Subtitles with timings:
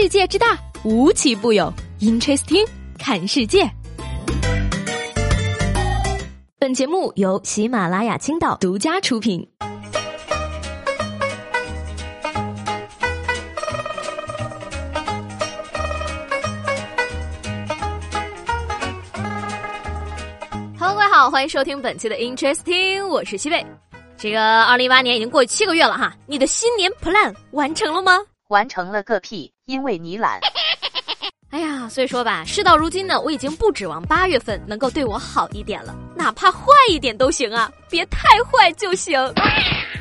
[0.00, 1.74] 世界之大，无奇不有。
[1.98, 2.64] Interesting，
[3.00, 3.68] 看世界。
[6.56, 9.44] 本节目由喜马拉雅青岛独家出品。
[20.78, 23.66] Hello，各位好，欢迎收听本期的 Interesting，我是西贝。
[24.16, 28.20] 这个二零一八年已经过去七个月了哈，你的新年 plan 完成了吗？
[28.48, 30.40] 完成了个屁，因为你懒。
[31.50, 39.18] 哎呀，所以说吧，事到如今呢，我已经不指望八月份能够对我好一点了，哪怕坏一点都行啊，别太坏就行。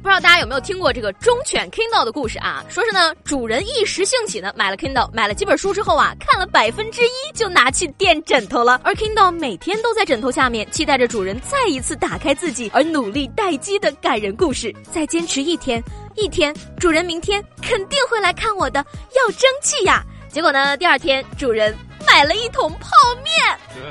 [0.00, 2.64] 不知道大家有没有听过这个忠犬 Kindle 的故事啊？
[2.68, 8.80] 说是呢，主人一时兴起呢，买了 Kindle，买了几本书之后啊，看了百分之一就拿去垫枕头了。
[8.84, 14.74] 而 Kindle 每天都在枕头下面，期待着主人再一次打开自己而努力待机的感人故事。
[14.90, 15.82] 再坚持一天，
[16.20, 20.04] 一天，主人明天肯定会来看我的，要争气呀！
[20.28, 21.76] 结果呢，第二天主人
[22.18, 22.88] 买了一桶泡
[23.22, 23.32] 面。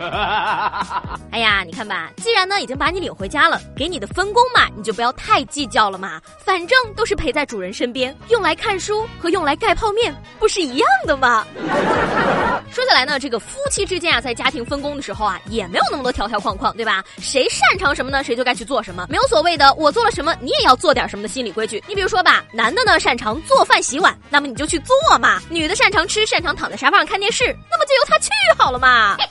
[1.30, 6.20] 哎呀，你看吧，既然呢已经把你领回家了，给你的分工嘛，你就不要太计较了嘛。
[6.44, 11.46] 反正都是陪在主人身边，用来看书和用来盖泡面不是一样的吗？
[12.72, 17.04] 说起来呢，这个夫妻之间啊，在家庭分工的时候啊，也没有那么多条条框框，对吧？
[17.20, 21.82] 谁擅长什么呢，谁就该去做什么，没有所谓的我做了什么，你也要做点什么的心理规矩。
[21.86, 29.16] 你比如说吧，男的呢擅长做饭洗碗，那么你就去做嘛；女的擅长吃，擅长躺在沙发上看电视，那么就由他去好了嘛。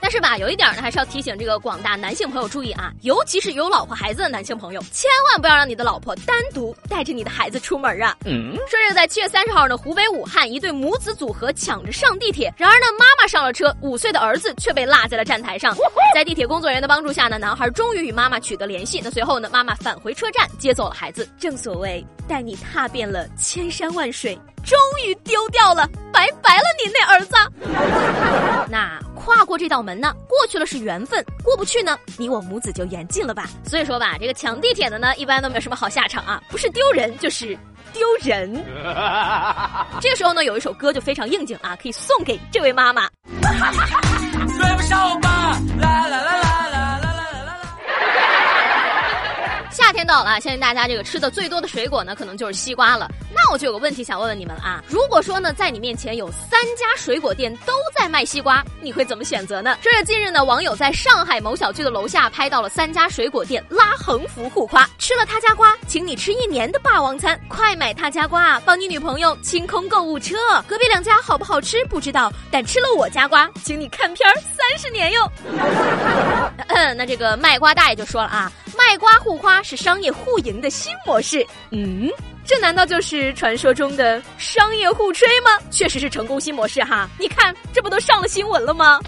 [0.00, 8.16] 但是吧，有一点呢，还是要提醒这个广大男性朋友注意啊，尤其是有老婆孩子的男性朋友，千万不要让你的老婆单独带着你的孩子出门啊。
[8.24, 15.76] 嗯，说这个在七月三十号呢，湖北武汉一对母子组合抢着上地铁，然而呢，妈妈上了车，五岁的儿子却被落在了站台上。
[16.14, 19.00] 在地铁工作人员的帮助下呢，男孩终于与妈妈取得联系。
[19.02, 21.28] 那随后呢，妈妈返回车站接走了孩子。
[21.36, 27.34] 正所谓，带你踏遍了千山万水，终于丢掉了，拜拜了你那儿子。
[28.68, 28.98] 那。
[29.26, 33.48] 跨过这道门呢，过去了是缘分；过不去呢，你我母子就缘尽了吧。
[33.64, 37.58] 所以说吧，这个抢地铁的呢，一般都没有什么好下场啊，不是丢人就是
[37.92, 38.54] 丢人。
[40.00, 43.10] 这个时候呢，有一首歌就非常应景啊，可以送给这位妈妈。
[43.42, 46.35] 追不上我吧，啦啦啦
[50.06, 53.10] 到了，相信大家这个吃的最多的水果呢，可能就是西瓜了。
[53.34, 54.82] 那我就有个问题想问问你们啊！
[54.88, 59.76] 如果说呢，在你面前有三家水果店都在卖西瓜，你会怎么选择呢？
[59.82, 70.36] 说是近日呢，网友在上海某小区的楼下拍到了三家水果店拉横幅互夸，吃了他家瓜，请你吃一年的霸王餐；快买他家瓜，帮你女朋友清空购物车。
[70.66, 75.30] 隔壁两家好不好吃不知道，但吃了我家瓜，请你看片儿三十年哟。
[76.96, 78.50] 那这个卖瓜大爷就说了啊。
[78.88, 82.08] 卖瓜互夸是商业互赢的新模式，嗯，
[82.44, 85.50] 这难道就是传说中的商业互吹吗？
[85.72, 89.00] 确实是成功新模式哈，你看这不都上了新闻了吗？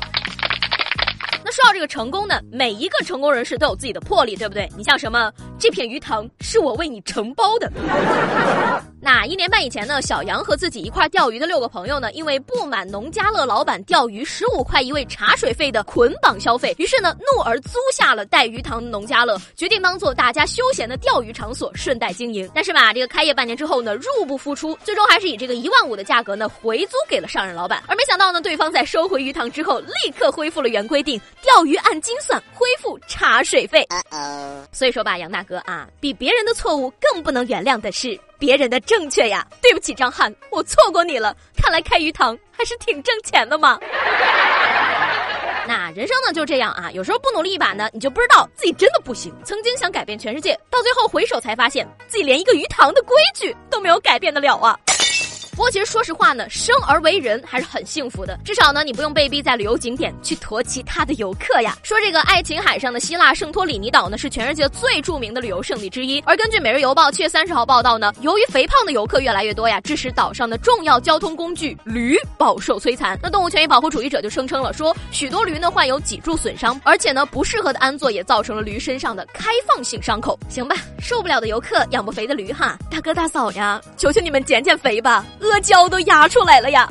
[1.44, 4.68] 那说到这个成功呢，每一个成功人士都有自己的魄力，对不对？
[4.76, 5.32] 你像什么？
[5.58, 7.70] 这片鱼塘是我为你承包的。
[9.00, 22.50] 那一年半以前呢，小杨和自己一块钓鱼的六个朋友呢，因为不满农家乐老板钓鱼十五块一位茶水费的捆绑消费，于是呢，怒而租下了带鱼塘的农家乐，决定当做大家休闲的钓鱼场所，顺带经营。
[22.52, 27.82] 但是吧，这个开业半年之后呢，入不敷出，最终还是以这个一万五的价格呢，回租给了上任老板。
[27.86, 33.86] 而没想到呢，对方在收回鱼塘之后，立刻恢复了原规定，钓鱼按斤算，恢复茶水费。
[34.72, 38.18] 所以说吧，杨大哥啊，比别人的错误更不能原谅的是。
[38.38, 41.34] 别人的正确呀，对不起张翰，我错过你了。
[41.56, 43.80] 看来开鱼塘还是挺挣钱的嘛。
[45.66, 49.34] 那人生呢就这样啊，有时候不努力一把呢，你就不知道自己真的不行。
[49.44, 54.78] 曾经想改变全世界，到最后回首才发现自己连一个鱼塘的规矩都没有改变得了啊。
[55.58, 61.76] 不过其实说实话呢，生而为人还是很幸福的，至少呢你不用被逼在旅游景点去驮其他的游客呀。
[61.82, 73.18] 说这个爱琴海上的希腊圣托里尼岛呢是全世界最著名的旅游胜地之一，而根据《每日邮报》七月三十号报道呢，由于肥胖的游客越来越多呀，致使岛上的重要交通工具驴饱受摧残。
[73.20, 80.38] 那动物权益保护主义者就声称了，说许多驴呢患有脊柱损伤，而且呢不适合的安坐也造成了驴身上的开放性伤口。
[80.48, 85.26] 行吧，受不了的游客，养不肥的驴哈，大哥大嫂呀，求求你们减减肥吧。
[85.50, 86.88] 阿胶都压出来了呀！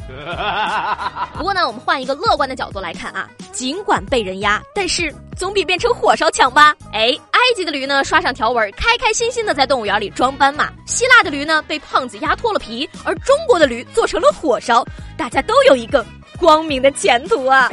[1.37, 6.75] 不过呢，我们换一个乐观的角度来看啊，尽管被人压，但是总比变成火烧强吧？
[6.93, 14.85] 哎，埃及的驴呢刷上条纹，开开心心的在动物园里装斑马；希腊的驴呢被胖子压脱了皮，而中国的驴做成了火烧，
[15.17, 16.05] 大家都有一个
[16.39, 17.71] 光明的前途啊！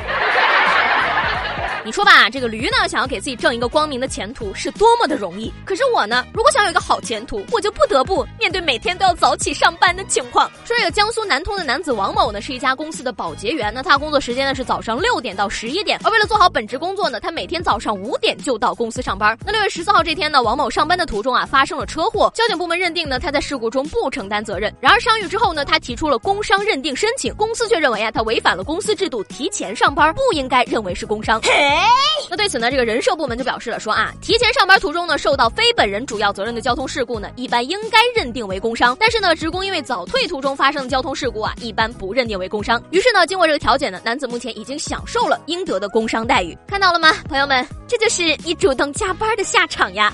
[1.84, 5.52] 你说吧，这个驴呢，想要给自己挣一个光明的前途是多么的容易。
[5.66, 10.50] 可是我呢，如果想有一个好前途，我就不得不面对每天都要早起上班的情况。
[10.64, 13.70] 说这个江苏南通的男子王某呢，是一家公司的保洁员。
[13.74, 19.36] 那他工作时间呢是早上六点到十一点，而为了做好本职工作呢，他每天早上五点就到公司上班。
[19.44, 22.32] 那六月十四号这天呢，王某上班的途中啊，发生了车祸。
[22.34, 24.74] 交警部门认定呢，他在事故中不承担责任。
[24.80, 31.38] 然而伤愈之后呢，他提出了工伤认定申请，公司却认为啊，他违反了公司制度，提前上班不应该认为是工伤。
[31.74, 32.23] Hey!
[32.30, 38.96] 那对此呢，这个人社部门就表示了说啊，提前上班途中呢，受到非本人主要责任的交通事故呢，一般应该认定为工伤。
[38.98, 42.82] 但是呢，职工因为早退途中发生的交通事故啊，一般不认定为工伤。
[42.90, 46.56] 于是呢，经过这个调解呢，男子目前已经享受了应得的工伤待遇。
[46.66, 47.66] 看到了吗，朋友们？
[47.86, 50.12] 这就是你主动加班的下场呀！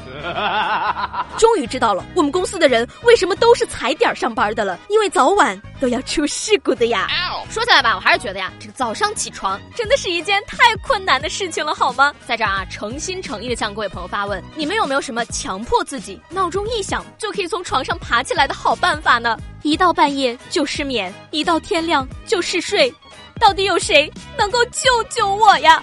[1.39, 7.09] 终于知道了我们公司的人为什么都是踩点上班的了，因为早晚都要出事故的呀。
[7.49, 12.00] 说起来吧，我还是觉得呀，这个早上起床真的是一件太困难的事情了，好吗？
[12.26, 19.37] 在这儿啊，诚心诚意的向各位朋友发问：你们有没有什么强迫自己闹钟一响就可以从床上爬起来的好办法呢？
[19.62, 22.93] 一到半夜就失眠，一到天亮就嗜睡。
[23.38, 25.82] 到底有谁能够救救我呀？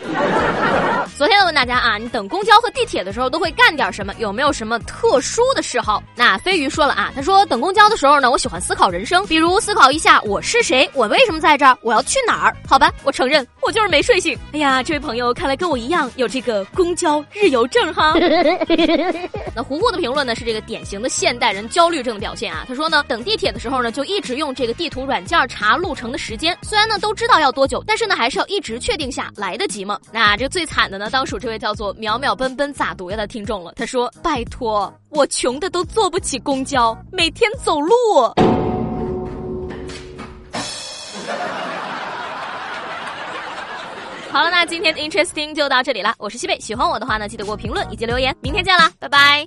[1.15, 4.13] 昨天问大家啊，你等公交和地铁的时候都会干点什么？
[4.17, 6.01] 有没有什么特殊的嗜好？
[6.15, 12.55] 那飞鱼说了啊，他说等公交的时候呢，我喜欢思考人生，比如思考一下我是谁，我为什么在这儿，我要去哪儿？
[12.67, 14.37] 好吧，我承认我就是没睡醒。
[14.53, 18.13] 哎呀，这位朋友看来跟我一样有这个公交日游症哈。
[19.55, 22.65] 那胡胡的评论呢是这个典型的现代人焦虑症的表现啊。
[22.67, 27.47] 他说呢，等地铁的时候呢，就一直用这个地图软件查路程的时间，虽然呢都知道要。
[27.47, 27.81] 要多久？
[27.87, 29.97] 但是呢，还是要一直确定下来得及吗？
[30.11, 33.73] 那这最惨的呢，当属这位叫做秒秒奔奔咋读呀的听众了。
[33.75, 37.93] 他说：“拜托，我穷的都坐不起公交，每天走路。”
[44.29, 46.13] 好了，那今天的 Interesting 就到这里了。
[46.19, 48.35] 我是西贝，喜欢我的话呢，记得给我评论以及留言。
[48.41, 49.45] 明天见啦，拜拜。